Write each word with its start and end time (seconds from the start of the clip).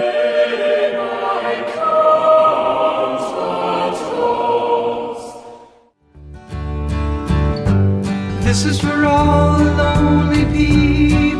This 8.42 8.64
is 8.64 8.80
for 8.80 9.04
all 9.04 9.56
the 9.56 9.70
lonely 9.70 10.44
people 10.46 11.31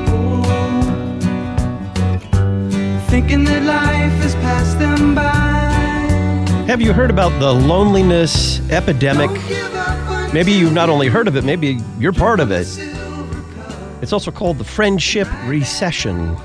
That 3.32 3.62
life 3.62 4.12
has 4.20 4.34
passed 4.34 4.78
them 4.78 5.14
by 5.14 5.22
Have 6.66 6.82
you 6.82 6.92
heard 6.92 7.09
about 7.09 7.30
the 7.41 7.50
loneliness 7.50 8.60
epidemic? 8.68 9.30
Don't 9.30 9.48
give 9.48 9.74
up 9.74 9.96
until 10.10 10.34
Maybe 10.34 10.52
you've 10.52 10.74
not 10.74 10.91
only 10.91 11.08
heard 11.08 11.27
of 11.27 11.34
it, 11.36 11.42
maybe 11.42 11.78
you're 11.98 12.12
part 12.12 12.41
of 12.41 12.50
it. 12.50 12.66
It's 14.02 14.12
also 14.12 14.30
called 14.30 14.58
the 14.58 14.64
friendship 14.64 15.27
recession. 15.46 16.36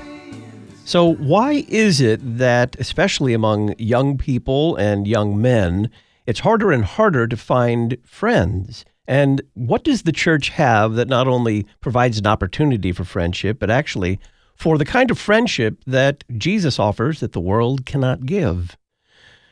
So, 0.86 1.12
why 1.16 1.66
is 1.68 2.00
it 2.00 2.20
that, 2.38 2.74
especially 2.78 3.34
among 3.34 3.74
young 3.78 4.16
people 4.16 4.74
and 4.76 5.06
young 5.06 5.38
men, 5.38 5.90
it's 6.24 6.40
harder 6.40 6.72
and 6.72 6.86
harder 6.86 7.26
to 7.26 7.36
find 7.36 7.98
friends? 8.02 8.86
And 9.06 9.42
what 9.52 9.84
does 9.84 10.04
the 10.04 10.12
church 10.12 10.48
have 10.48 10.94
that 10.94 11.08
not 11.08 11.28
only 11.28 11.66
provides 11.82 12.18
an 12.18 12.26
opportunity 12.26 12.92
for 12.92 13.04
friendship, 13.04 13.58
but 13.58 13.70
actually 13.70 14.18
for 14.58 14.76
the 14.76 14.84
kind 14.84 15.10
of 15.10 15.18
friendship 15.18 15.84
that 15.86 16.24
Jesus 16.36 16.80
offers 16.80 17.20
that 17.20 17.32
the 17.32 17.40
world 17.40 17.86
cannot 17.86 18.26
give? 18.26 18.76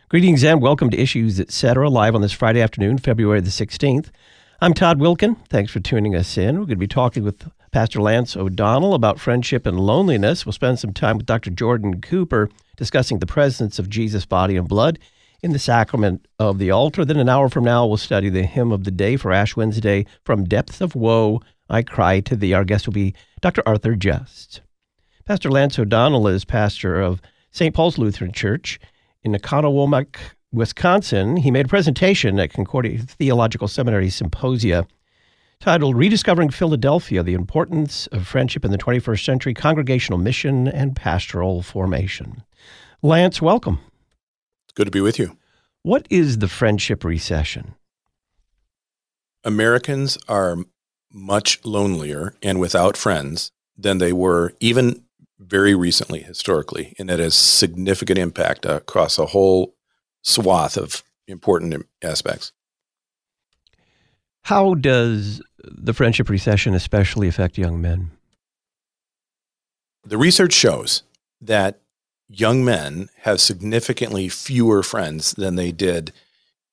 Greetings 0.09 0.43
and 0.43 0.61
welcome 0.61 0.91
to 0.91 1.01
Issues 1.01 1.39
Etc. 1.39 1.89
live 1.89 2.17
on 2.17 2.23
this 2.23 2.33
Friday 2.33 2.61
afternoon, 2.61 2.99
February 2.99 3.41
the 3.41 3.51
16th. 3.51 4.11
I'm 4.61 4.75
Todd 4.75 4.99
Wilken. 4.99 5.37
Thanks 5.49 5.71
for 5.71 5.79
tuning 5.79 6.17
us 6.17 6.37
in. 6.37 6.57
We're 6.57 6.67
going 6.67 6.71
to 6.71 6.77
be 6.77 6.89
talking 6.89 7.23
with 7.23 7.49
Pastor 7.71 8.01
Lance 8.01 8.37
O'Donnell 8.37 8.95
about 8.95 9.21
friendship 9.21 9.65
and 9.65 9.79
loneliness. 9.79 10.45
We'll 10.45 10.53
spend 10.53 10.81
some 10.81 10.93
time 10.93 11.19
with 11.19 11.27
Dr. 11.27 11.51
Jordan 11.51 12.01
Cooper 12.01 12.51
discussing 12.77 13.21
the 13.21 13.27
presence 13.27 13.79
of 13.79 13.89
Jesus' 13.89 14.27
body 14.27 14.57
and 14.57 14.69
blood 14.69 14.99
in 15.41 15.53
the 15.53 15.59
sacrament 15.61 16.27
of 16.41 16.59
the 16.59 16.73
altar. 16.73 17.05
Then, 17.05 17.19
an 17.19 17.29
hour 17.29 17.49
from 17.49 17.63
now, 17.63 17.87
we'll 17.87 17.97
study 17.97 18.29
the 18.29 18.43
hymn 18.43 18.73
of 18.73 18.83
the 18.83 18.91
day 18.91 19.17
for 19.17 19.31
Ash 19.31 19.55
Wednesday 19.55 20.05
From 20.25 20.45
Depths 20.45 20.81
of 20.81 20.97
Woe, 20.97 21.43
I 21.71 21.83
Cry 21.83 22.19
to 22.21 22.35
Thee. 22.35 22.55
Our 22.55 22.65
guest 22.65 22.87
will 22.87 22.95
be 22.95 23.15
Dr. 23.41 23.63
Arthur 23.67 23.95
Just. 23.95 24.63
Pastor 25.27 25.51
Lance 25.51 25.77
O'Donnell 25.77 26.29
is 26.29 26.45
pastor 26.45 27.01
of 27.01 27.21
St. 27.51 27.75
Paul's 27.75 27.99
Lutheran 27.99 28.31
Church 28.31 28.79
in 29.25 29.33
Oconomowoc, 29.33 30.19
Wisconsin. 30.53 31.39
He 31.39 31.51
made 31.51 31.67
a 31.67 31.69
presentation 31.69 32.39
at 32.39 32.53
Concordia 32.53 33.01
Theological 33.01 33.67
Seminary 33.67 34.09
Symposia 34.09 34.87
titled 35.59 35.97
Rediscovering 35.97 36.51
Philadelphia 36.51 37.25
The 37.25 37.35
Importance 37.35 38.07
of 38.13 38.25
Friendship 38.25 38.65
in 38.65 38.71
the 38.71 38.79
21st 38.79 39.25
Century 39.25 39.53
Congregational 39.53 40.21
Mission 40.21 40.69
and 40.69 40.95
Pastoral 40.95 41.61
Formation. 41.61 42.45
Lance, 43.03 43.43
welcome. 43.43 43.81
It's 44.67 44.75
good 44.75 44.85
to 44.85 44.93
be 44.93 45.01
with 45.01 45.19
you. 45.19 45.37
What 45.83 46.07
is 46.09 46.39
the 46.39 46.47
friendship 46.47 47.03
recession? 47.03 47.75
Americans 49.43 50.19
are 50.29 50.59
much 51.13 51.65
lonelier 51.65 52.37
and 52.45 52.61
without 52.61 52.97
friends 52.97 53.51
than 53.77 53.99
they 53.99 54.13
were 54.13 54.55
even 54.61 55.03
very 55.39 55.75
recently, 55.75 56.21
historically, 56.21 56.95
and 56.99 57.11
it 57.11 57.19
has 57.19 57.35
significant 57.35 58.19
impact 58.19 58.65
across 58.65 59.19
a 59.19 59.27
whole 59.27 59.75
swath 60.23 60.77
of 60.77 61.03
important 61.29 61.87
aspects. 62.03 62.53
How 64.43 64.75
does 64.75 65.43
the 65.59 65.93
friendship 65.93 66.29
recession 66.29 66.75
especially 66.75 67.29
affect 67.29 67.59
young 67.59 67.81
men? 67.81 68.11
The 70.05 70.19
research 70.19 70.53
shows 70.53 71.03
that 71.41 71.81
young 72.29 72.65
men 72.65 73.09
have 73.23 73.41
significantly 73.41 74.29
fewer 74.29 74.83
friends 74.83 75.33
than 75.33 75.57
they 75.57 75.73
did 75.73 76.13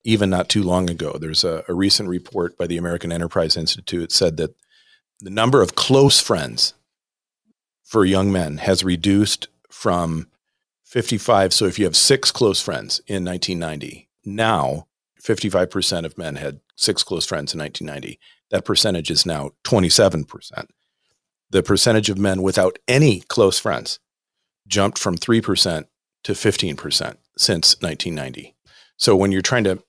even 0.03 0.29
not 0.29 0.49
too 0.49 0.63
long 0.63 0.89
ago. 0.89 1.17
There's 1.19 1.43
a, 1.43 1.63
a 1.67 1.73
recent 1.73 2.09
report 2.09 2.57
by 2.57 2.67
the 2.67 2.77
American 2.77 3.11
Enterprise 3.11 3.57
Institute 3.57 4.11
said 4.11 4.37
that 4.37 4.55
the 5.19 5.29
number 5.29 5.61
of 5.61 5.75
close 5.75 6.19
friends 6.19 6.73
for 7.93 8.05
young 8.05 8.31
men 8.31 8.57
has 8.57 8.83
reduced 8.83 9.49
from 9.69 10.25
55. 10.83 11.53
So 11.53 11.65
if 11.65 11.77
you 11.77 11.85
have 11.85 11.95
six 11.95 12.31
close 12.31 12.59
friends 12.59 13.01
in 13.05 13.23
1990, 13.23 14.09
now 14.25 14.87
55% 15.21 16.03
of 16.03 16.17
men 16.17 16.37
had 16.37 16.59
six 16.75 17.03
close 17.03 17.23
friends 17.23 17.53
in 17.53 17.59
1990. 17.59 18.19
That 18.49 18.65
percentage 18.65 19.11
is 19.11 19.27
now 19.27 19.51
27%. 19.63 20.69
The 21.51 21.61
percentage 21.61 22.09
of 22.09 22.17
men 22.17 22.41
without 22.41 22.79
any 22.87 23.19
close 23.19 23.59
friends 23.59 23.99
jumped 24.67 24.97
from 24.97 25.15
3% 25.15 25.85
to 26.23 26.31
15% 26.31 27.17
since 27.37 27.75
1990. 27.79 28.55
So 28.97 29.15
when 29.15 29.31
you're 29.31 29.43
trying 29.43 29.65
to 29.65 29.83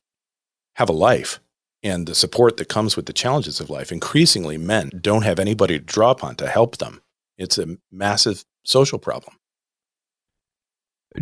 have 0.75 0.91
a 0.91 0.93
life 0.93 1.41
and 1.83 2.07
the 2.07 2.15
support 2.15 2.59
that 2.59 2.69
comes 2.69 2.97
with 2.97 3.07
the 3.07 3.15
challenges 3.15 3.61
of 3.61 3.71
life, 3.71 3.91
increasingly 3.91 4.59
men 4.59 4.91
don't 5.01 5.25
have 5.25 5.39
anybody 5.39 5.79
to 5.79 5.85
draw 5.87 6.11
upon 6.11 6.37
to 6.37 6.49
help 6.49 6.77
them. 6.77 7.01
It's 7.37 7.59
a 7.59 7.77
massive 7.91 8.45
social 8.65 8.99
problem. 8.99 9.37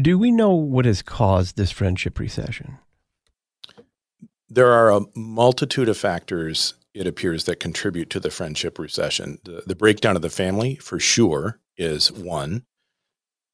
Do 0.01 0.19
we 0.19 0.31
know 0.31 0.53
what 0.53 0.85
has 0.87 1.03
caused 1.03 1.57
this 1.57 1.71
friendship 1.71 2.19
recession? 2.19 2.79
There 4.49 4.73
are 4.73 4.91
a 4.91 5.05
multitude 5.15 5.89
of 5.89 5.97
factors, 5.97 6.75
it 6.95 7.07
appears, 7.07 7.45
that 7.45 7.61
contribute 7.61 8.11
to 8.11 8.21
the 8.21 8.31
friendship 8.31 8.79
recession. 8.79 9.39
The, 9.45 9.63
the 9.67 9.75
breakdown 9.75 10.17
of 10.17 10.23
the 10.23 10.31
family, 10.31 10.77
for 10.77 10.99
sure, 10.99 11.61
is 11.77 12.11
one. 12.11 12.65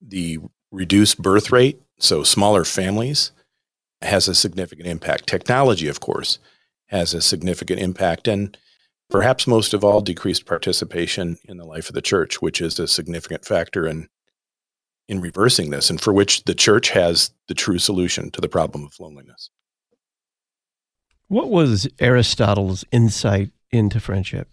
The 0.01 0.39
reduced 0.71 1.21
birth 1.21 1.51
rate, 1.51 1.81
so 1.99 2.23
smaller 2.23 2.65
families, 2.65 3.33
has 4.03 4.29
a 4.29 4.35
significant 4.35 4.89
impact. 4.89 5.27
Technology, 5.27 5.89
of 5.89 6.01
course, 6.01 6.39
has 6.87 7.15
a 7.15 7.21
significant 7.21 7.81
impact. 7.81 8.29
And 8.29 8.57
perhaps 9.11 9.47
most 9.47 9.75
of 9.75 9.85
all, 9.85 10.01
decreased 10.01 10.47
participation 10.47 11.39
in 11.45 11.57
the 11.57 11.65
life 11.65 11.89
of 11.89 11.95
the 11.95 12.03
church, 12.03 12.43
which 12.43 12.61
is 12.61 12.79
a 12.79 12.89
significant 12.89 13.45
factor 13.45 13.87
in, 13.87 14.09
in 15.09 15.21
reversing 15.21 15.71
this, 15.71 15.91
and 15.91 16.01
for 16.01 16.13
which 16.13 16.45
the 16.45 16.55
church 16.55 16.91
has 16.91 17.33
the 17.47 17.55
true 17.55 17.79
solution 17.79 18.31
to 18.31 18.41
the 18.41 18.49
problem 18.49 18.85
of 18.85 18.99
loneliness. 19.01 19.51
What 21.29 21.51
was 21.51 21.89
Aristotle's 22.01 22.85
insight 22.91 23.51
into 23.71 24.01
friendship? 24.01 24.49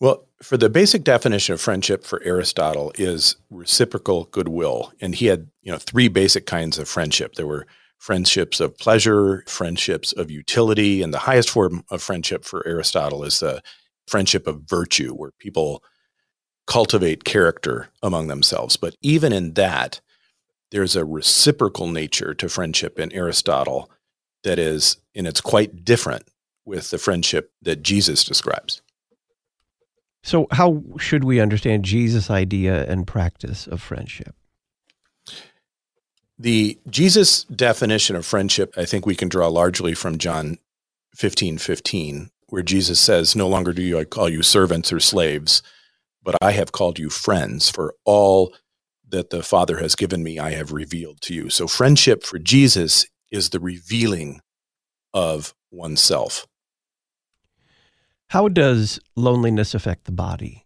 Well, 0.00 0.26
for 0.42 0.56
the 0.56 0.68
basic 0.68 1.04
definition 1.04 1.54
of 1.54 1.60
friendship 1.60 2.04
for 2.04 2.22
Aristotle 2.22 2.92
is 2.96 3.36
reciprocal 3.50 4.24
goodwill, 4.24 4.92
and 5.00 5.14
he 5.14 5.26
had 5.26 5.48
you 5.62 5.72
know 5.72 5.78
three 5.78 6.08
basic 6.08 6.46
kinds 6.46 6.78
of 6.78 6.88
friendship. 6.88 7.34
There 7.34 7.46
were 7.46 7.66
friendships 8.04 8.60
of 8.60 8.76
pleasure, 8.76 9.42
friendships 9.46 10.12
of 10.12 10.30
utility, 10.30 11.00
and 11.00 11.14
the 11.14 11.20
highest 11.20 11.48
form 11.48 11.82
of 11.90 12.02
friendship 12.02 12.44
for 12.44 12.62
Aristotle 12.66 13.24
is 13.24 13.40
the 13.40 13.62
friendship 14.06 14.46
of 14.46 14.60
virtue, 14.68 15.14
where 15.14 15.30
people 15.38 15.82
cultivate 16.66 17.24
character 17.24 17.88
among 18.02 18.26
themselves. 18.26 18.76
But 18.76 18.94
even 19.00 19.32
in 19.32 19.54
that, 19.54 20.02
there's 20.70 20.96
a 20.96 21.04
reciprocal 21.06 21.86
nature 21.86 22.34
to 22.34 22.50
friendship 22.50 22.98
in 22.98 23.10
Aristotle 23.10 23.90
that 24.42 24.58
is, 24.58 24.98
and 25.14 25.26
it's 25.26 25.40
quite 25.40 25.82
different 25.82 26.24
with 26.66 26.90
the 26.90 26.98
friendship 26.98 27.52
that 27.62 27.82
Jesus 27.82 28.22
describes. 28.22 28.82
So, 30.22 30.46
how 30.50 30.82
should 30.98 31.24
we 31.24 31.40
understand 31.40 31.86
Jesus' 31.86 32.28
idea 32.28 32.84
and 32.84 33.06
practice 33.06 33.66
of 33.66 33.80
friendship? 33.80 34.34
The 36.38 36.78
Jesus 36.88 37.44
definition 37.44 38.16
of 38.16 38.26
friendship, 38.26 38.74
I 38.76 38.84
think 38.84 39.06
we 39.06 39.14
can 39.14 39.28
draw 39.28 39.48
largely 39.48 39.94
from 39.94 40.18
John 40.18 40.58
15 41.14 41.58
15, 41.58 42.30
where 42.48 42.62
Jesus 42.62 42.98
says, 42.98 43.36
No 43.36 43.48
longer 43.48 43.72
do 43.72 43.82
you 43.82 43.98
I 43.98 44.04
call 44.04 44.28
you 44.28 44.42
servants 44.42 44.92
or 44.92 45.00
slaves, 45.00 45.62
but 46.22 46.34
I 46.42 46.52
have 46.52 46.72
called 46.72 46.98
you 46.98 47.08
friends, 47.08 47.70
for 47.70 47.94
all 48.04 48.54
that 49.08 49.30
the 49.30 49.42
Father 49.44 49.78
has 49.78 49.94
given 49.94 50.24
me, 50.24 50.38
I 50.38 50.50
have 50.52 50.72
revealed 50.72 51.20
to 51.22 51.34
you. 51.34 51.50
So, 51.50 51.68
friendship 51.68 52.24
for 52.24 52.38
Jesus 52.38 53.06
is 53.30 53.50
the 53.50 53.60
revealing 53.60 54.40
of 55.12 55.54
oneself. 55.70 56.46
How 58.28 58.48
does 58.48 58.98
loneliness 59.14 59.74
affect 59.74 60.04
the 60.04 60.12
body? 60.12 60.64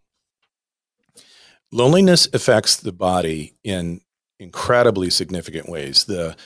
Loneliness 1.70 2.26
affects 2.32 2.76
the 2.76 2.92
body 2.92 3.54
in 3.62 4.00
incredibly 4.38 5.10
significant 5.10 5.68
ways. 5.68 6.04
The 6.04 6.36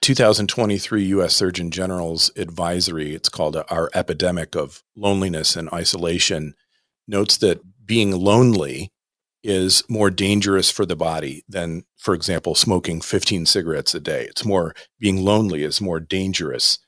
2023 0.00 1.04
U.S. 1.04 1.34
Surgeon 1.34 1.70
General's 1.70 2.30
advisory, 2.36 3.14
it's 3.14 3.28
called 3.28 3.56
Our 3.68 3.88
Epidemic 3.94 4.56
of 4.56 4.82
Loneliness 4.96 5.54
and 5.54 5.68
Isolation, 5.72 6.54
notes 7.06 7.36
that 7.38 7.60
being 7.86 8.12
lonely 8.12 8.90
is 9.44 9.82
more 9.88 10.10
dangerous 10.10 10.70
for 10.70 10.86
the 10.86 10.96
body 10.96 11.44
than, 11.48 11.84
for 11.98 12.14
example, 12.14 12.54
smoking 12.54 13.00
15 13.00 13.46
cigarettes 13.46 13.94
a 13.94 14.00
day. 14.00 14.24
It's 14.24 14.44
more, 14.44 14.74
being 14.98 15.24
lonely 15.24 15.62
is 15.62 15.80
more 15.80 16.00
dangerous 16.00 16.78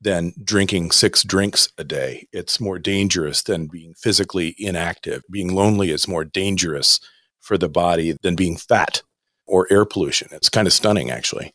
than 0.00 0.32
drinking 0.42 0.90
six 0.90 1.22
drinks 1.22 1.68
a 1.78 1.84
day. 1.84 2.28
It's 2.32 2.60
more 2.60 2.78
dangerous 2.78 3.42
than 3.42 3.66
being 3.66 3.94
physically 3.94 4.54
inactive. 4.58 5.22
Being 5.30 5.54
lonely 5.54 5.90
is 5.90 6.06
more 6.06 6.24
dangerous 6.24 7.00
for 7.40 7.58
the 7.58 7.68
body 7.68 8.16
than 8.22 8.36
being 8.36 8.56
fat 8.56 9.02
or 9.46 9.66
air 9.70 9.84
pollution. 9.84 10.28
It's 10.32 10.48
kind 10.48 10.66
of 10.66 10.72
stunning, 10.72 11.10
actually. 11.10 11.52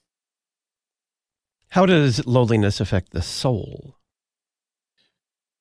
How 1.70 1.86
does 1.86 2.26
loneliness 2.26 2.80
affect 2.80 3.12
the 3.12 3.22
soul? 3.22 3.96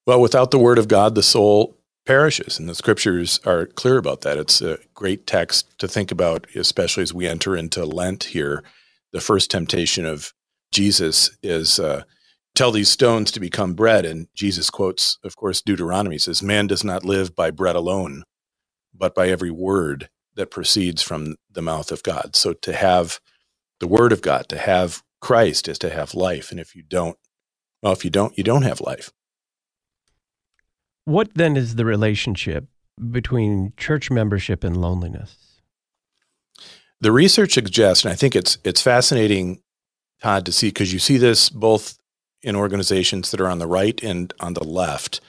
Well, 0.07 0.21
without 0.21 0.51
the 0.51 0.59
word 0.59 0.79
of 0.79 0.89
God, 0.89 1.15
the 1.15 1.23
soul 1.23 1.79
perishes. 2.07 2.59
And 2.59 2.67
the 2.67 2.75
scriptures 2.75 3.39
are 3.45 3.67
clear 3.67 3.99
about 3.99 4.23
that. 4.23 4.39
It's 4.39 4.63
a 4.63 4.79
great 4.95 5.27
text 5.27 5.79
to 5.79 5.87
think 5.87 6.11
about, 6.11 6.47
especially 6.57 7.03
as 7.03 7.13
we 7.13 7.29
enter 7.29 7.55
into 7.55 7.85
Lent 7.85 8.25
here. 8.25 8.65
The 9.13 9.21
first 9.21 9.51
temptation 9.51 10.07
of 10.07 10.33
Jesus 10.73 11.37
is 11.43 11.79
uh, 11.79 12.05
tell 12.55 12.73
these 12.73 12.89
stones 12.89 13.31
to 13.33 13.41
become 13.41 13.75
bread. 13.75 14.07
And 14.07 14.29
Jesus 14.35 14.71
quotes, 14.71 15.19
of 15.23 15.37
course, 15.37 15.61
Deuteronomy 15.61 16.17
says, 16.17 16.43
Man 16.43 16.67
does 16.67 16.83
not 16.83 17.05
live 17.05 17.37
by 17.37 17.51
bread 17.51 17.77
alone, 17.77 18.25
but 18.95 19.15
by 19.15 19.29
every 19.29 19.51
word 19.51 20.09
that 20.39 20.51
proceeds 20.51 21.03
from 21.03 21.37
the 21.51 21.61
mouth 21.61 21.93
of 21.93 22.03
God. 22.03 22.35
So 22.35 22.53
to 22.55 22.73
have 22.73 23.21
the 23.81 23.89
word 23.89 24.13
of 24.13 24.23
God, 24.23 24.49
to 24.49 24.57
have 24.57 25.03
Christ 25.21 25.69
is 25.69 25.79
to 25.81 25.91
have 25.91 26.15
life. 26.15 26.51
And 26.51 26.61
if 26.61 26.75
you 26.75 26.83
don't, 26.83 27.19
well, 27.83 27.93
if 27.93 28.05
you 28.05 28.11
don't, 28.11 28.37
you 28.39 28.45
don't 28.45 28.63
have 28.63 28.81
life. 28.81 29.11
What 31.05 31.35
then 31.35 31.57
is 31.57 31.75
the 31.75 31.85
relationship 31.85 32.67
between 33.11 33.73
church 33.77 34.11
membership 34.11 34.63
and 34.63 34.77
loneliness? 34.77 35.37
The 37.01 37.13
research 37.13 37.55
suggests, 37.55 38.05
and 38.05 38.13
I 38.13 38.17
think 38.17 38.37
it's 38.37 38.59
it's 38.65 38.81
fascinating, 38.81 39.61
Todd, 40.23 40.47
to 40.47 40.53
see 40.53 40.69
because 40.69 40.93
you 40.93 40.99
see 40.99 41.17
this 41.17 41.49
both 41.49 41.99
in 42.43 42.55
organizations 42.55 43.31
that 43.31 43.41
are 43.41 43.49
on 43.49 43.59
the 43.59 43.67
right 43.67 44.01
and 44.03 44.33
on 44.41 44.55
the 44.55 44.65
left. 44.65 45.21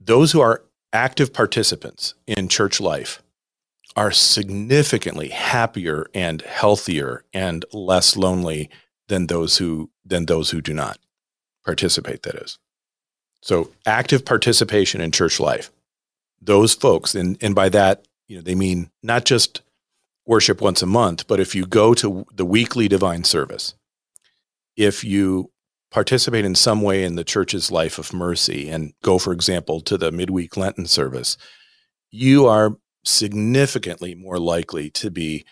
Those 0.00 0.32
who 0.32 0.40
are 0.40 0.64
active 0.92 1.32
participants 1.32 2.14
in 2.26 2.48
church 2.48 2.80
life 2.80 3.22
are 3.96 4.12
significantly 4.12 5.28
happier 5.28 6.06
and 6.14 6.42
healthier 6.42 7.24
and 7.32 7.64
less 7.72 8.16
lonely 8.16 8.70
than 9.08 9.26
those 9.26 9.56
who 9.56 9.90
than 10.04 10.26
those 10.26 10.50
who 10.50 10.60
do 10.60 10.74
not 10.74 10.98
participate 11.64 12.22
that 12.22 12.36
is 12.36 12.58
so 13.46 13.70
active 13.86 14.24
participation 14.24 15.00
in 15.00 15.12
church 15.12 15.38
life. 15.38 15.70
Those 16.40 16.74
folks, 16.74 17.14
and, 17.14 17.38
and 17.40 17.54
by 17.54 17.68
that, 17.68 18.06
you 18.26 18.36
know, 18.36 18.42
they 18.42 18.56
mean 18.56 18.90
not 19.04 19.24
just 19.24 19.62
worship 20.26 20.60
once 20.60 20.82
a 20.82 20.86
month, 20.86 21.28
but 21.28 21.38
if 21.38 21.54
you 21.54 21.64
go 21.64 21.94
to 21.94 22.26
the 22.34 22.44
weekly 22.44 22.88
divine 22.88 23.22
service, 23.22 23.74
if 24.76 25.04
you 25.04 25.52
participate 25.92 26.44
in 26.44 26.56
some 26.56 26.82
way 26.82 27.04
in 27.04 27.14
the 27.14 27.22
church's 27.22 27.70
life 27.70 27.98
of 27.98 28.12
mercy 28.12 28.68
and 28.68 28.92
go, 29.02 29.16
for 29.18 29.32
example, 29.32 29.80
to 29.80 29.96
the 29.96 30.10
midweek 30.10 30.56
Lenten 30.56 30.86
service, 30.86 31.36
you 32.10 32.46
are 32.46 32.76
significantly 33.06 34.14
more 34.14 34.38
likely 34.38 34.90
to 34.90 35.10
be 35.10 35.44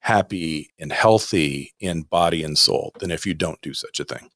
happy 0.00 0.70
and 0.78 0.92
healthy 0.92 1.74
in 1.78 2.02
body 2.02 2.42
and 2.42 2.58
soul 2.58 2.92
than 2.98 3.10
if 3.10 3.26
you 3.26 3.34
don't 3.34 3.60
do 3.60 3.74
such 3.74 4.00
a 4.00 4.04
thing. 4.04 4.30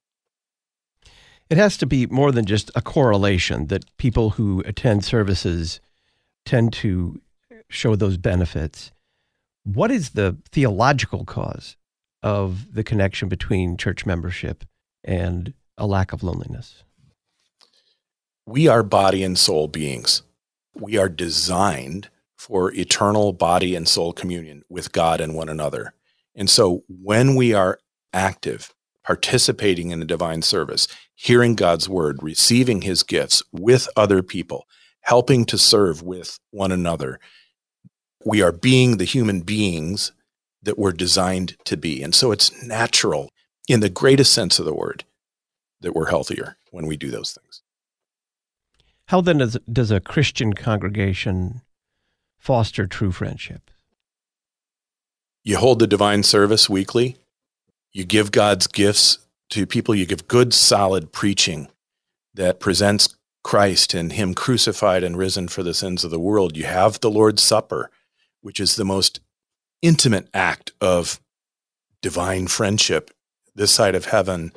It 1.49 1.59
has 1.59 1.77
to 1.79 1.87
be 1.87 2.07
more 2.07 2.33
than 2.33 2.45
just 2.45 2.71
a 2.75 2.83
correlation 2.83 3.67
that 3.69 3.85
people 3.97 4.31
who 4.31 4.63
attend 4.67 5.05
services 5.05 5.81
tend 6.45 6.73
to 6.75 7.21
show 7.69 7.97
those 7.97 8.17
benefits. 8.17 8.93
What 9.65 9.91
is 9.91 10.11
the 10.11 10.37
theological 10.51 11.25
cause 11.25 11.77
of 12.23 12.73
the 12.75 12.85
connection 12.85 13.29
between 13.29 13.77
church 13.77 14.07
membership 14.07 14.65
and 15.05 15.53
a 15.79 15.87
lack 15.87 16.13
of 16.13 16.23
loneliness? 16.23 16.83
We 18.45 18.69
are 18.69 18.83
body 18.83 19.25
and 19.25 19.37
soul 19.37 19.67
beings. 19.67 20.23
We 20.75 20.97
are 20.97 21.09
designed 21.09 22.09
for 22.37 22.73
eternal 22.75 23.33
body 23.33 23.75
and 23.75 23.89
soul 23.89 24.13
communion 24.13 24.63
with 24.69 24.93
God 24.93 25.21
and 25.21 25.35
one 25.35 25.49
another. 25.49 25.95
And 26.35 26.51
so 26.51 26.85
when 26.89 27.35
we 27.35 27.55
are 27.55 27.79
active 28.13 28.75
participating 29.07 29.91
in 29.91 30.01
the 30.01 30.07
divine 30.07 30.43
service, 30.43 30.89
hearing 31.15 31.55
God's 31.55 31.89
word, 31.89 32.19
receiving 32.23 32.83
his 32.83 33.05
gifts 33.05 33.41
with 33.53 33.89
other 33.97 34.21
people, 34.21 34.67
helping 35.03 35.45
to 35.47 35.57
serve 35.57 36.03
with 36.03 36.41
one 36.51 36.73
another. 36.73 37.21
We 38.25 38.43
are 38.43 38.51
being 38.51 38.97
the 38.97 39.05
human 39.05 39.43
beings 39.43 40.11
that 40.61 40.77
we're 40.77 40.93
designed 40.93 41.57
to 41.67 41.77
be. 41.77 42.03
And 42.03 42.13
so 42.13 42.33
it's 42.33 42.61
natural, 42.65 43.31
in 43.69 43.79
the 43.79 43.89
greatest 43.89 44.33
sense 44.33 44.59
of 44.59 44.65
the 44.65 44.75
word, 44.75 45.05
that 45.81 45.95
we're 45.95 46.11
healthier 46.11 46.57
when 46.73 46.89
we 46.89 46.97
do 46.97 47.09
those 47.09 47.33
things. 47.33 47.63
How 49.07 49.21
then 49.21 49.39
does, 49.39 49.57
does 49.73 49.93
a 49.93 50.01
Christian 50.01 50.53
congregation 50.53 51.63
foster 52.47 52.87
true 52.87 53.13
friendship? 53.13 53.71
You 55.45 55.59
hold 55.59 55.79
the 55.81 55.87
divine 55.87 56.23
service 56.23 56.69
weekly 56.69 57.17
you 57.97 58.05
give 58.05 58.31
God's 58.31 58.67
gifts 58.67 59.21
to 59.49 59.67
people, 59.67 59.95
you 59.95 60.05
give 60.05 60.29
good, 60.29 60.53
solid 60.53 61.13
preaching 61.13 61.69
that 62.35 62.61
presents 62.61 63.17
Christ 63.43 63.95
and 63.95 64.13
Him 64.13 64.35
crucified 64.35 65.03
and 65.03 65.17
risen 65.17 65.49
for 65.49 65.63
the 65.63 65.73
sins 65.73 66.05
of 66.05 66.11
the 66.11 66.21
world. 66.21 66.59
You 66.59 66.65
have 66.65 67.01
the 67.01 67.11
Lord's 67.11 67.43
Supper, 67.43 67.91
which 68.43 68.61
is 68.61 68.77
the 68.77 68.85
most 68.85 69.21
intimate 69.81 70.29
act 70.35 70.73
of 70.79 71.21
divine 72.03 72.49
friendship 72.49 73.11
this 73.55 73.73
side 73.73 73.95
of 73.95 74.05
heaven. 74.05 74.53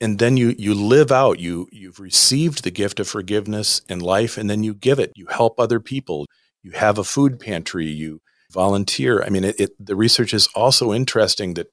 And 0.00 0.20
then 0.20 0.36
you 0.36 0.54
you 0.56 0.72
live 0.72 1.10
out, 1.10 1.40
you 1.40 1.66
you've 1.72 1.98
received 1.98 2.62
the 2.62 2.70
gift 2.70 3.00
of 3.00 3.08
forgiveness 3.08 3.80
in 3.88 3.98
life, 3.98 4.38
and 4.38 4.48
then 4.48 4.62
you 4.62 4.74
give 4.74 5.00
it. 5.00 5.10
You 5.16 5.26
help 5.26 5.58
other 5.58 5.80
people. 5.80 6.26
You 6.66 6.72
have 6.72 6.98
a 6.98 7.04
food 7.04 7.38
pantry, 7.38 7.86
you 7.86 8.20
volunteer. 8.50 9.22
I 9.22 9.28
mean, 9.28 9.44
it, 9.44 9.60
it 9.60 9.70
the 9.78 9.94
research 9.94 10.34
is 10.34 10.48
also 10.52 10.92
interesting 10.92 11.54
that 11.54 11.68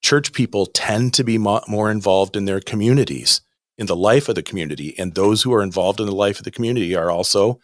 church 0.00 0.32
people 0.32 0.66
tend 0.66 1.12
to 1.14 1.24
be 1.24 1.38
mo- 1.38 1.64
more 1.66 1.90
involved 1.90 2.36
in 2.36 2.44
their 2.44 2.60
communities, 2.60 3.40
in 3.76 3.86
the 3.86 3.96
life 3.96 4.28
of 4.28 4.36
the 4.36 4.42
community. 4.44 4.94
And 4.96 5.16
those 5.16 5.42
who 5.42 5.52
are 5.52 5.60
involved 5.60 5.98
in 5.98 6.06
the 6.06 6.14
life 6.14 6.38
of 6.38 6.44
the 6.44 6.52
community 6.52 6.94
are 6.94 7.10
also 7.10 7.58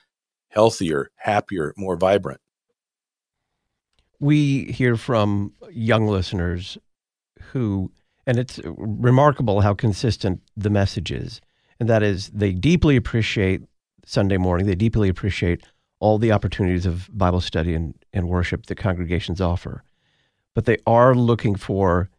healthier, 0.48 1.12
happier, 1.14 1.72
more 1.76 1.94
vibrant. 1.94 2.40
We 4.18 4.64
hear 4.72 4.96
from 4.96 5.52
young 5.70 6.08
listeners 6.08 6.76
who, 7.52 7.92
and 8.26 8.36
it's 8.36 8.58
remarkable 8.64 9.60
how 9.60 9.74
consistent 9.74 10.40
the 10.56 10.70
message 10.70 11.12
is, 11.12 11.40
and 11.78 11.88
that 11.88 12.02
is 12.02 12.30
they 12.30 12.50
deeply 12.50 12.96
appreciate 12.96 13.62
Sunday 14.04 14.38
morning, 14.38 14.66
they 14.66 14.74
deeply 14.74 15.08
appreciate 15.08 15.62
all 16.04 16.18
the 16.18 16.32
opportunities 16.32 16.84
of 16.84 17.08
Bible 17.16 17.40
study 17.40 17.72
and, 17.72 17.94
and 18.12 18.28
worship 18.28 18.66
that 18.66 18.74
congregations 18.74 19.40
offer. 19.40 19.82
But 20.54 20.66
they 20.66 20.76
are 20.86 21.14
looking 21.14 21.54
for 21.54 22.10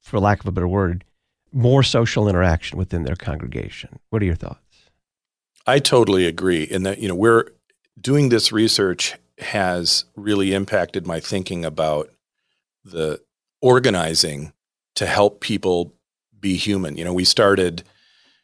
for 0.00 0.18
lack 0.18 0.40
of 0.40 0.46
a 0.46 0.52
better 0.52 0.66
word, 0.66 1.04
more 1.52 1.82
social 1.82 2.30
interaction 2.30 2.78
within 2.78 3.02
their 3.02 3.14
congregation. 3.14 3.98
What 4.08 4.22
are 4.22 4.24
your 4.24 4.36
thoughts? 4.36 4.88
I 5.66 5.80
totally 5.80 6.24
agree. 6.24 6.62
In 6.62 6.84
that, 6.84 6.98
you 6.98 7.08
know, 7.08 7.14
we're 7.14 7.50
doing 8.00 8.30
this 8.30 8.52
research 8.52 9.16
has 9.36 10.06
really 10.16 10.54
impacted 10.54 11.06
my 11.06 11.20
thinking 11.20 11.62
about 11.62 12.08
the 12.86 13.20
organizing 13.60 14.54
to 14.94 15.04
help 15.04 15.40
people 15.40 15.92
be 16.40 16.56
human. 16.56 16.96
You 16.96 17.04
know, 17.04 17.12
we 17.12 17.26
started 17.26 17.84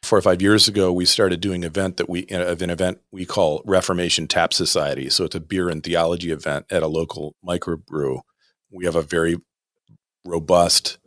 four 0.03 0.19
or 0.19 0.21
five 0.21 0.41
years 0.41 0.67
ago. 0.67 0.91
We 0.91 1.05
started 1.05 1.39
doing 1.39 1.63
an 1.63 1.67
event 1.67 1.97
that 1.97 2.09
we 2.09 2.27
of 2.29 2.61
an 2.61 2.69
event 2.69 2.99
we 3.11 3.25
call 3.25 3.61
Reformation 3.65 4.27
Tap 4.27 4.53
Society. 4.53 5.09
So 5.09 5.23
it's 5.23 5.35
a 5.35 5.39
beer 5.39 5.69
and 5.69 5.83
theology 5.83 6.31
event 6.31 6.65
at 6.69 6.83
a 6.83 6.87
local 6.87 7.35
microbrew. 7.45 8.21
We 8.69 8.85
have 8.85 8.95
a 8.95 9.01
very 9.01 9.37
robust 10.25 10.99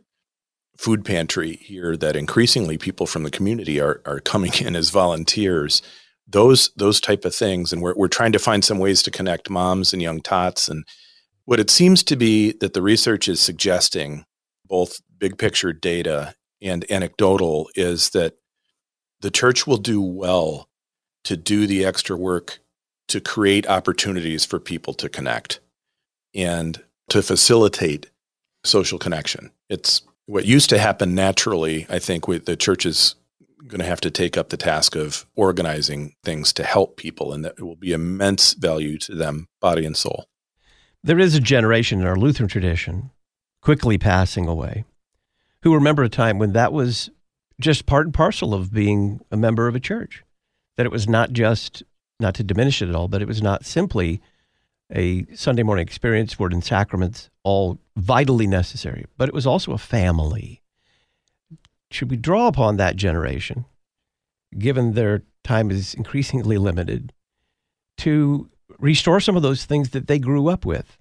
food 0.77 1.03
pantry 1.03 1.55
here 1.55 1.97
that 1.97 2.15
increasingly 2.15 2.77
people 2.77 3.07
from 3.07 3.23
the 3.23 3.31
community 3.31 3.79
are 3.79 4.01
are 4.05 4.19
coming 4.19 4.53
in 4.61 4.75
as 4.75 4.89
volunteers 4.89 5.81
those 6.27 6.71
those 6.75 7.01
type 7.01 7.25
of 7.25 7.33
things 7.33 7.73
and 7.73 7.81
we're, 7.81 7.95
we're 7.95 8.07
trying 8.07 8.31
to 8.31 8.39
find 8.39 8.63
some 8.63 8.77
ways 8.77 9.01
to 9.01 9.09
connect 9.09 9.49
moms 9.49 9.91
and 9.91 10.01
young 10.01 10.21
tots 10.21 10.67
and 10.69 10.83
what 11.45 11.59
it 11.59 11.69
seems 11.69 12.03
to 12.03 12.15
be 12.15 12.51
that 12.59 12.73
the 12.73 12.81
research 12.81 13.27
is 13.27 13.39
suggesting 13.39 14.23
both 14.65 14.99
big 15.17 15.37
picture 15.37 15.73
data 15.73 16.35
and 16.61 16.89
anecdotal 16.91 17.69
is 17.75 18.11
that 18.11 18.33
the 19.21 19.31
church 19.31 19.65
will 19.65 19.77
do 19.77 20.01
well 20.01 20.69
to 21.23 21.35
do 21.35 21.67
the 21.67 21.85
extra 21.85 22.15
work 22.15 22.59
to 23.07 23.19
create 23.19 23.67
opportunities 23.67 24.45
for 24.45 24.59
people 24.59 24.93
to 24.93 25.09
connect 25.09 25.59
and 26.33 26.83
to 27.09 27.21
facilitate 27.21 28.09
social 28.63 28.99
connection 28.99 29.51
it's 29.69 30.01
what 30.27 30.45
used 30.45 30.69
to 30.69 30.77
happen 30.77 31.15
naturally, 31.15 31.87
I 31.89 31.99
think 31.99 32.27
with 32.27 32.45
the 32.45 32.55
church 32.55 32.85
is 32.85 33.15
going 33.65 33.79
to 33.79 33.85
have 33.85 34.01
to 34.01 34.11
take 34.11 34.37
up 34.37 34.49
the 34.49 34.57
task 34.57 34.95
of 34.95 35.25
organizing 35.35 36.15
things 36.23 36.53
to 36.53 36.63
help 36.63 36.97
people, 36.97 37.33
and 37.33 37.43
that 37.43 37.59
will 37.59 37.75
be 37.75 37.93
immense 37.93 38.53
value 38.53 38.97
to 38.99 39.15
them, 39.15 39.47
body 39.59 39.85
and 39.85 39.97
soul. 39.97 40.25
There 41.03 41.19
is 41.19 41.35
a 41.35 41.39
generation 41.39 42.01
in 42.01 42.07
our 42.07 42.17
Lutheran 42.17 42.49
tradition 42.49 43.11
quickly 43.61 43.97
passing 43.97 44.47
away 44.47 44.85
who 45.63 45.73
remember 45.73 46.03
a 46.03 46.09
time 46.09 46.37
when 46.37 46.53
that 46.53 46.71
was 46.71 47.09
just 47.59 47.85
part 47.85 48.05
and 48.05 48.13
parcel 48.13 48.53
of 48.53 48.71
being 48.71 49.19
a 49.31 49.37
member 49.37 49.67
of 49.67 49.75
a 49.75 49.79
church. 49.79 50.23
That 50.75 50.85
it 50.85 50.91
was 50.91 51.07
not 51.07 51.31
just, 51.31 51.83
not 52.19 52.35
to 52.35 52.43
diminish 52.43 52.81
it 52.81 52.89
at 52.89 52.95
all, 52.95 53.07
but 53.07 53.21
it 53.21 53.27
was 53.27 53.41
not 53.41 53.65
simply 53.65 54.21
a 54.93 55.25
Sunday 55.35 55.63
morning 55.63 55.83
experience, 55.83 56.39
word 56.39 56.53
and 56.53 56.63
sacraments, 56.63 57.29
all 57.43 57.79
vitally 57.95 58.47
necessary, 58.47 59.05
but 59.17 59.27
it 59.27 59.33
was 59.33 59.47
also 59.47 59.73
a 59.73 59.77
family. 59.77 60.61
Should 61.91 62.09
we 62.09 62.17
draw 62.17 62.47
upon 62.47 62.77
that 62.77 62.95
generation, 62.95 63.65
given 64.57 64.93
their 64.93 65.23
time 65.43 65.71
is 65.71 65.93
increasingly 65.93 66.57
limited, 66.57 67.11
to 67.97 68.49
restore 68.77 69.19
some 69.19 69.35
of 69.35 69.41
those 69.41 69.65
things 69.65 69.89
that 69.89 70.07
they 70.07 70.19
grew 70.19 70.47
up 70.47 70.65
with 70.65 70.97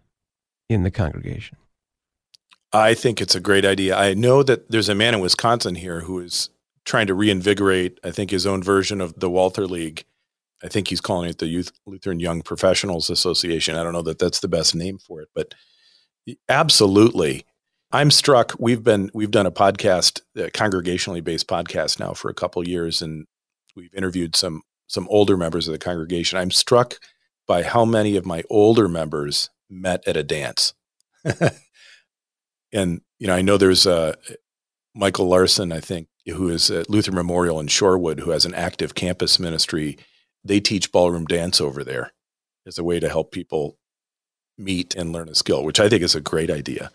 in 0.68 0.82
the 0.82 0.90
congregation? 0.90 1.58
I 2.72 2.94
think 2.94 3.20
it's 3.20 3.34
a 3.34 3.40
great 3.40 3.64
idea. 3.64 3.96
I 3.96 4.14
know 4.14 4.42
that 4.42 4.70
there's 4.70 4.88
a 4.88 4.94
man 4.94 5.14
in 5.14 5.20
Wisconsin 5.20 5.76
here 5.76 6.00
who 6.00 6.20
is 6.20 6.50
trying 6.84 7.06
to 7.06 7.14
reinvigorate, 7.14 7.98
I 8.04 8.10
think, 8.10 8.30
his 8.30 8.46
own 8.46 8.62
version 8.62 9.00
of 9.00 9.18
the 9.18 9.30
Walter 9.30 9.66
League. 9.66 10.04
I 10.62 10.68
think 10.68 10.88
he's 10.88 11.00
calling 11.00 11.28
it 11.28 11.38
the 11.38 11.46
Youth 11.46 11.72
Lutheran 11.86 12.20
Young 12.20 12.42
Professionals 12.42 13.10
Association. 13.10 13.76
I 13.76 13.82
don't 13.82 13.92
know 13.92 14.02
that 14.02 14.18
that's 14.18 14.40
the 14.40 14.48
best 14.48 14.74
name 14.74 14.98
for 14.98 15.20
it, 15.20 15.28
but 15.34 15.54
absolutely. 16.48 17.44
I'm 17.92 18.10
struck. 18.10 18.54
We've 18.58 18.82
been 18.82 19.10
we've 19.14 19.30
done 19.30 19.46
a 19.46 19.52
podcast, 19.52 20.22
a 20.34 20.50
congregationally 20.50 21.22
based 21.22 21.46
podcast 21.46 22.00
now 22.00 22.14
for 22.14 22.30
a 22.30 22.34
couple 22.34 22.66
years, 22.66 23.00
and 23.00 23.26
we've 23.74 23.94
interviewed 23.94 24.34
some 24.34 24.62
some 24.86 25.06
older 25.08 25.36
members 25.36 25.68
of 25.68 25.72
the 25.72 25.78
congregation. 25.78 26.38
I'm 26.38 26.50
struck 26.50 26.98
by 27.46 27.62
how 27.62 27.84
many 27.84 28.16
of 28.16 28.26
my 28.26 28.42
older 28.50 28.88
members 28.88 29.50
met 29.70 30.06
at 30.06 30.16
a 30.16 30.22
dance. 30.22 30.74
and 32.76 33.00
you 33.18 33.26
know, 33.26 33.34
I 33.34 33.42
know 33.42 33.56
there's 33.56 33.86
a 33.86 34.16
Michael 34.94 35.28
Larson, 35.28 35.72
I 35.72 35.80
think, 35.80 36.08
who 36.26 36.48
is 36.48 36.70
at 36.70 36.90
Luther 36.90 37.12
Memorial 37.12 37.58
in 37.58 37.66
Shorewood, 37.66 38.20
who 38.20 38.30
has 38.30 38.44
an 38.44 38.54
active 38.54 38.94
campus 38.94 39.38
ministry. 39.38 39.98
They 40.44 40.60
teach 40.60 40.92
ballroom 40.92 41.24
dance 41.24 41.60
over 41.60 41.82
there 41.82 42.12
as 42.66 42.78
a 42.78 42.84
way 42.84 43.00
to 43.00 43.08
help 43.08 43.32
people 43.32 43.78
meet 44.58 44.94
and 44.94 45.12
learn 45.12 45.28
a 45.28 45.34
skill, 45.34 45.64
which 45.64 45.80
I 45.80 45.88
think 45.88 46.02
is 46.02 46.14
a 46.14 46.20
great 46.20 46.50
idea. 46.50 46.90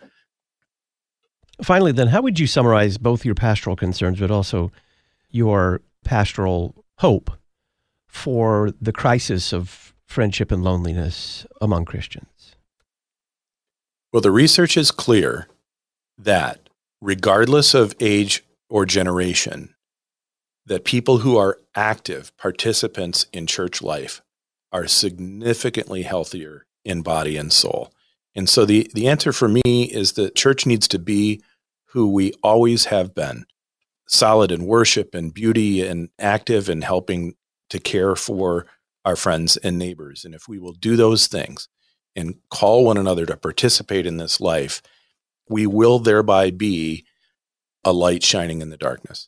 Finally, 1.63 1.91
then, 1.93 2.07
how 2.07 2.21
would 2.21 2.39
you 2.39 2.47
summarize 2.47 2.97
both 2.97 3.25
your 3.25 3.35
pastoral 3.35 3.75
concerns, 3.75 4.19
but 4.19 4.31
also 4.31 4.71
your 5.29 5.81
pastoral 6.03 6.85
hope 6.97 7.31
for 8.07 8.71
the 8.81 8.91
crisis 8.91 9.53
of 9.53 9.93
friendship 10.05 10.51
and 10.51 10.63
loneliness 10.63 11.45
among 11.61 11.85
Christians? 11.85 12.55
Well, 14.11 14.21
the 14.21 14.31
research 14.31 14.75
is 14.75 14.91
clear 14.91 15.47
that 16.23 16.69
regardless 17.01 17.73
of 17.73 17.95
age 17.99 18.43
or 18.69 18.85
generation, 18.85 19.75
that 20.65 20.85
people 20.85 21.19
who 21.19 21.37
are 21.37 21.59
active 21.75 22.35
participants 22.37 23.25
in 23.33 23.47
church 23.47 23.81
life 23.81 24.21
are 24.71 24.87
significantly 24.87 26.03
healthier 26.03 26.65
in 26.85 27.01
body 27.01 27.35
and 27.37 27.51
soul. 27.51 27.91
And 28.35 28.47
so 28.47 28.65
the, 28.65 28.89
the 28.93 29.07
answer 29.07 29.33
for 29.33 29.49
me 29.49 29.83
is 29.91 30.13
that 30.13 30.35
church 30.35 30.65
needs 30.65 30.87
to 30.89 30.99
be 30.99 31.43
who 31.87 32.09
we 32.09 32.31
always 32.41 32.85
have 32.85 33.13
been 33.13 33.45
solid 34.07 34.51
in 34.51 34.65
worship 34.65 35.13
and 35.13 35.33
beauty 35.33 35.85
and 35.85 36.09
active 36.19 36.69
and 36.69 36.83
helping 36.83 37.33
to 37.69 37.79
care 37.79 38.15
for 38.15 38.65
our 39.03 39.15
friends 39.15 39.57
and 39.57 39.77
neighbors. 39.77 40.23
And 40.23 40.35
if 40.35 40.47
we 40.47 40.59
will 40.59 40.73
do 40.73 40.95
those 40.95 41.27
things 41.27 41.67
and 42.15 42.35
call 42.49 42.85
one 42.85 42.97
another 42.97 43.25
to 43.25 43.37
participate 43.37 44.05
in 44.05 44.17
this 44.17 44.39
life, 44.39 44.81
we 45.51 45.67
will 45.67 45.99
thereby 45.99 46.49
be 46.49 47.05
a 47.83 47.91
light 47.91 48.23
shining 48.23 48.61
in 48.61 48.69
the 48.69 48.77
darkness. 48.77 49.27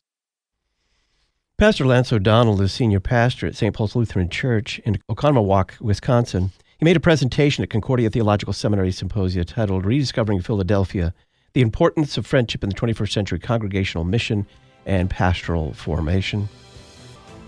Pastor 1.56 1.86
Lance 1.86 2.12
O'Donnell 2.12 2.60
is 2.62 2.72
senior 2.72 2.98
pastor 2.98 3.46
at 3.46 3.54
St. 3.54 3.74
Paul's 3.74 3.94
Lutheran 3.94 4.28
Church 4.28 4.80
in 4.80 4.98
Oconomowoc, 5.08 5.80
Wisconsin. 5.80 6.50
He 6.78 6.84
made 6.84 6.96
a 6.96 7.00
presentation 7.00 7.62
at 7.62 7.70
Concordia 7.70 8.10
Theological 8.10 8.52
Seminary 8.52 8.90
Symposia 8.90 9.44
titled 9.44 9.86
Rediscovering 9.86 10.40
Philadelphia 10.40 11.14
The 11.52 11.60
Importance 11.60 12.18
of 12.18 12.26
Friendship 12.26 12.64
in 12.64 12.70
the 12.70 12.74
21st 12.74 13.12
Century 13.12 13.38
Congregational 13.38 14.04
Mission 14.04 14.46
and 14.84 15.08
Pastoral 15.08 15.72
Formation. 15.74 16.48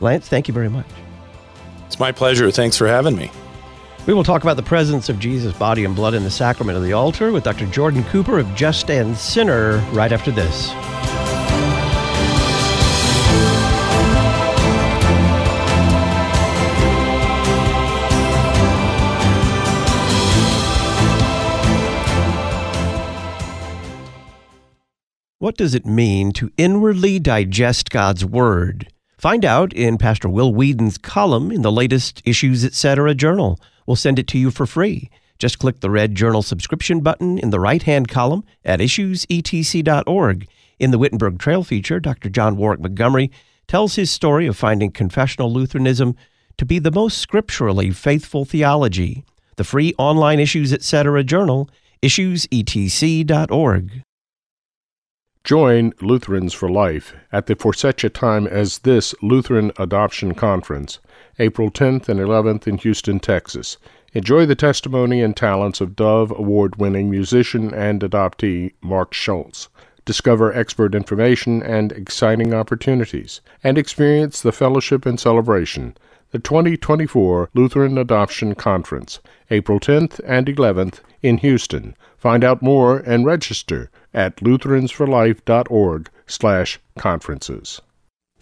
Lance, 0.00 0.28
thank 0.28 0.47
you 0.47 0.54
very 0.54 0.68
much. 0.68 0.87
It's 1.87 1.99
my 1.99 2.12
pleasure. 2.12 2.50
Thanks 2.50 2.76
for 2.76 2.87
having 2.87 3.16
me. 3.16 3.30
We 4.06 4.14
will 4.14 4.22
talk 4.22 4.44
about 4.44 4.54
the 4.54 4.62
presence 4.62 5.08
of 5.08 5.18
Jesus' 5.18 5.52
body 5.58 5.84
and 5.84 5.96
blood 5.96 6.14
in 6.14 6.22
the 6.22 6.30
sacrament 6.30 6.78
of 6.78 6.84
the 6.84 6.92
altar 6.92 7.32
with 7.32 7.42
Dr. 7.42 7.66
Jordan 7.66 8.04
Cooper 8.04 8.38
of 8.38 8.54
Just 8.54 8.88
and 8.88 9.16
Sinner 9.16 9.78
right 9.90 10.12
after 10.12 10.30
this. 10.30 10.70
What 25.38 25.56
does 25.56 25.75
it 25.75 25.84
mean 25.84 26.30
to 26.34 26.52
inwardly 26.56 27.18
digest 27.18 27.90
God's 27.90 28.25
Word? 28.25 28.88
Find 29.18 29.44
out 29.44 29.72
in 29.72 29.98
Pastor 29.98 30.28
Will 30.28 30.54
Weedon's 30.54 30.96
column 30.96 31.50
in 31.50 31.62
the 31.62 31.72
latest 31.72 32.22
Issues 32.25 32.64
Etc. 32.64 33.12
journal. 33.12 33.58
We'll 33.87 33.97
send 33.97 34.19
it 34.19 34.26
to 34.28 34.38
you 34.38 34.50
for 34.50 34.66
free. 34.66 35.11
Just 35.38 35.59
click 35.59 35.81
the 35.81 35.90
red 35.90 36.14
journal 36.14 36.43
subscription 36.43 37.00
button 37.00 37.38
in 37.38 37.50
the 37.50 37.61
right 37.61 37.83
hand 37.83 38.09
column 38.09 38.45
at 38.64 38.81
issuesetc.org. 38.81 40.49
In 40.78 40.90
the 40.90 40.99
Wittenberg 40.99 41.38
Trail 41.38 41.64
feature, 41.64 42.00
Dr. 42.00 42.28
John 42.28 42.57
Warwick 42.57 42.81
Montgomery 42.81 43.31
tells 43.69 43.97
his 43.97 44.11
story 44.11 44.47
of 44.47 44.57
finding 44.57 44.90
confessional 44.90 45.52
Lutheranism 45.52 46.16
to 46.59 46.64
be 46.64 46.78
the 46.78 46.90
most 46.90 47.19
scripturally 47.19 47.90
faithful 47.90 48.45
theology. 48.45 49.25
The 49.57 49.64
free 49.64 49.95
online 49.99 50.40
Issues 50.40 50.73
Etc. 50.73 51.25
journal, 51.25 51.69
issuesetc.org. 52.02 54.02
Join 55.45 55.93
Lutherans 56.00 56.52
for 56.52 56.69
Life 56.69 57.14
at 57.31 57.47
the 57.47 57.55
for 57.55 57.73
such 57.73 58.02
a 58.02 58.11
time 58.11 58.47
as 58.47 58.81
this 58.81 59.14
Lutheran 59.23 59.71
Adoption 59.78 60.35
Conference, 60.35 60.99
April 61.38 61.71
10th 61.71 62.09
and 62.09 62.19
11th 62.19 62.66
in 62.66 62.78
Houston, 62.78 63.21
Texas. 63.21 63.76
Enjoy 64.14 64.47
the 64.47 64.55
testimony 64.55 65.21
and 65.21 65.37
talents 65.37 65.83
of 65.83 65.95
Dove 65.95 66.31
Award 66.31 66.76
winning 66.76 67.11
musician 67.11 67.75
and 67.75 68.00
adoptee 68.00 68.73
Mark 68.81 69.12
Schultz. 69.12 69.69
Discover 70.07 70.55
expert 70.55 70.95
information 70.95 71.62
and 71.62 71.93
exciting 71.93 72.55
opportunities, 72.55 73.43
and 73.62 73.76
experience 73.76 74.40
the 74.40 74.52
fellowship 74.52 75.05
and 75.05 75.21
celebration. 75.21 75.97
The 76.31 76.38
2024 76.38 77.50
Lutheran 77.55 77.99
Adoption 77.99 78.55
Conference, 78.55 79.21
April 79.50 79.78
10th 79.78 80.21
and 80.25 80.47
11th 80.47 81.00
in 81.23 81.38
Houston. 81.38 81.95
Find 82.16 82.45
out 82.45 82.62
more 82.62 82.99
and 82.99 83.26
register 83.26 83.90
at 84.14 84.37
lutheransforlife.org 84.37 86.11
slash 86.26 86.81
conferences. 86.97 87.81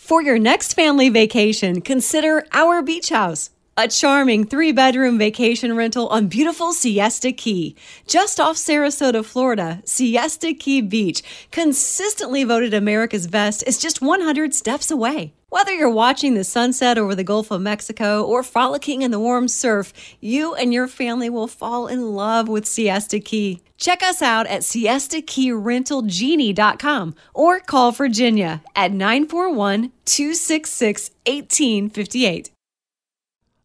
For 0.04 0.20
your 0.20 0.38
next 0.38 0.74
family 0.74 1.08
vacation, 1.08 1.80
consider 1.80 2.44
our 2.52 2.82
beach 2.82 3.08
house. 3.08 3.48
A 3.76 3.88
charming 3.88 4.46
three 4.46 4.70
bedroom 4.70 5.18
vacation 5.18 5.74
rental 5.74 6.06
on 6.06 6.28
beautiful 6.28 6.72
Siesta 6.72 7.32
Key. 7.32 7.74
Just 8.06 8.38
off 8.38 8.54
Sarasota, 8.54 9.24
Florida, 9.24 9.82
Siesta 9.84 10.54
Key 10.54 10.80
Beach, 10.80 11.24
consistently 11.50 12.44
voted 12.44 12.72
America's 12.72 13.26
best, 13.26 13.64
is 13.66 13.78
just 13.78 14.00
100 14.00 14.54
steps 14.54 14.92
away. 14.92 15.34
Whether 15.48 15.72
you're 15.72 15.90
watching 15.90 16.34
the 16.34 16.44
sunset 16.44 16.98
over 16.98 17.16
the 17.16 17.24
Gulf 17.24 17.50
of 17.50 17.62
Mexico 17.62 18.22
or 18.22 18.44
frolicking 18.44 19.02
in 19.02 19.10
the 19.10 19.18
warm 19.18 19.48
surf, 19.48 19.92
you 20.20 20.54
and 20.54 20.72
your 20.72 20.86
family 20.86 21.28
will 21.28 21.48
fall 21.48 21.88
in 21.88 22.14
love 22.14 22.48
with 22.48 22.66
Siesta 22.66 23.18
Key. 23.18 23.60
Check 23.76 24.04
us 24.04 24.22
out 24.22 24.46
at 24.46 24.62
siestakeyrentalgenie.com 24.62 27.14
or 27.34 27.58
call 27.58 27.90
Virginia 27.90 28.62
at 28.76 28.92
941 28.92 29.90
266 30.04 31.10
1858. 31.26 32.53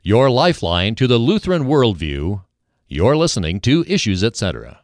Your 0.09 0.31
lifeline 0.31 0.95
to 0.95 1.05
the 1.05 1.19
Lutheran 1.19 1.65
worldview. 1.65 2.41
You're 2.87 3.15
listening 3.15 3.59
to 3.59 3.85
Issues 3.87 4.23
Etc. 4.23 4.79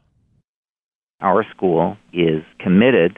Our 1.19 1.43
school 1.49 1.97
is 2.13 2.43
committed 2.59 3.17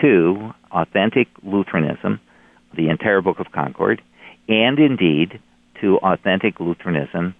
to 0.00 0.52
authentic 0.70 1.26
Lutheranism, 1.42 2.20
the 2.76 2.90
entire 2.90 3.20
Book 3.22 3.40
of 3.40 3.50
Concord, 3.50 4.00
and 4.48 4.78
indeed 4.78 5.40
to 5.80 5.98
authentic 6.04 6.60
Lutheranism 6.60 7.34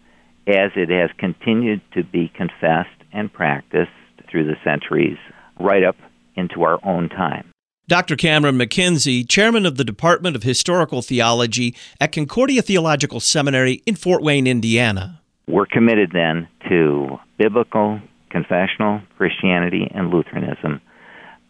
as 0.49 0.73
it 0.75 0.89
has 0.91 1.11
continued 1.17 1.81
to 1.95 2.03
be 2.03 2.29
confessed 2.37 2.99
and 3.13 3.33
practiced 3.33 3.93
through 4.29 4.47
the 4.47 4.57
centuries, 4.65 5.19
right 5.61 5.85
up 5.85 5.97
into 6.35 6.65
our 6.65 6.85
own 6.85 7.09
time. 7.09 7.52
Dr. 7.93 8.17
Cameron 8.17 8.57
MacKenzie, 8.57 9.29
chairman 9.29 9.67
of 9.67 9.77
the 9.77 9.85
Department 9.85 10.35
of 10.35 10.45
Historical 10.45 11.03
Theology 11.03 11.77
at 12.01 12.11
Concordia 12.11 12.63
Theological 12.63 13.21
Seminary 13.21 13.83
in 13.85 13.97
Fort 13.97 14.23
Wayne, 14.23 14.47
Indiana. 14.47 15.21
We're 15.47 15.67
committed 15.67 16.13
then 16.15 16.49
to 16.71 17.19
biblical, 17.37 18.01
confessional 18.31 19.03
Christianity 19.19 19.91
and 19.95 20.09
Lutheranism 20.09 20.81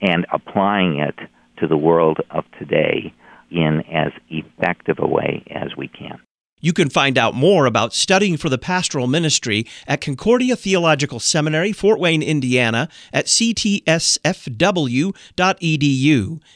and 0.01 0.27
applying 0.33 0.99
it 0.99 1.15
to 1.61 1.69
the 1.69 1.77
world 1.77 2.19
of 2.33 2.43
today 2.59 3.15
in 3.53 3.85
as 3.93 4.11
effective 4.29 4.97
a 4.99 5.07
way 5.07 5.45
as 5.49 5.77
we 5.77 5.87
can. 5.87 6.19
You 6.65 6.73
can 6.73 6.89
find 6.89 7.19
out 7.19 7.35
more 7.35 7.67
about 7.67 7.93
studying 7.93 8.37
for 8.37 8.49
the 8.49 8.57
pastoral 8.57 9.09
ministry 9.09 9.67
at 9.89 10.01
Concordia 10.01 10.55
Theological 10.55 11.19
Seminary, 11.19 11.73
Fort 11.73 11.99
Wayne, 11.99 12.23
Indiana, 12.23 12.89
at 13.13 13.27
ctsfw.edu, 13.27 13.83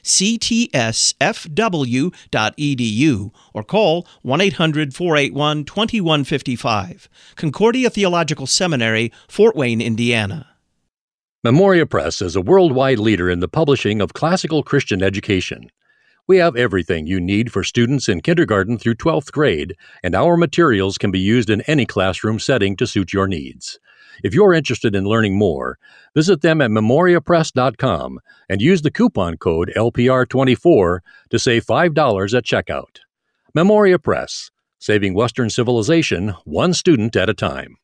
ctsfw.edu, 0.05 0.91
or 3.53 3.65
call 3.65 4.07
1 4.23 4.41
800 4.41 4.95
481 4.95 5.65
2155. 5.65 7.09
Concordia 7.35 7.91
Theological 7.91 8.47
Seminary, 8.47 9.13
Fort 9.27 9.57
Wayne, 9.57 9.81
Indiana. 9.81 10.47
Memoria 11.43 11.85
Press 11.85 12.23
is 12.23 12.37
a 12.37 12.41
worldwide 12.41 13.01
leader 13.01 13.29
in 13.29 13.41
the 13.41 13.49
publishing 13.49 14.01
of 14.01 14.15
classical 14.15 14.63
Christian 14.63 15.03
education. 15.03 15.69
We 16.29 16.39
have 16.39 16.57
everything 16.57 17.07
you 17.07 17.21
need 17.21 17.53
for 17.53 17.63
students 17.63 18.09
in 18.09 18.21
kindergarten 18.21 18.79
through 18.79 18.97
12th 18.97 19.31
grade, 19.31 19.77
and 20.03 20.13
our 20.13 20.37
materials 20.37 20.99
can 20.99 21.13
be 21.13 21.21
used 21.21 21.49
in 21.49 21.61
any 21.63 21.87
classroom 21.87 22.41
setting 22.41 22.77
to 22.79 22.87
suit 22.87 23.13
your 23.13 23.29
needs. 23.29 23.79
If 24.25 24.35
you're 24.35 24.53
interested 24.53 24.97
in 24.97 25.05
learning 25.05 25.39
more, 25.39 25.79
visit 26.17 26.41
them 26.41 26.61
at 26.61 26.73
memoriapress.com 26.73 28.19
and 28.49 28.61
use 28.61 28.83
the 28.83 28.91
coupon 28.91 29.37
code 29.37 29.73
LPR24 29.77 30.99
to 31.31 31.39
save 31.39 31.65
$5 31.65 32.37
at 32.37 32.45
checkout. 32.45 32.99
Memoria 33.55 34.01
Press, 34.01 34.51
saving 34.81 35.15
Western 35.15 35.49
civilization 35.49 36.35
one 36.45 36.75
student 36.75 37.15
at 37.15 37.31
a 37.31 37.35
time. 37.35 37.77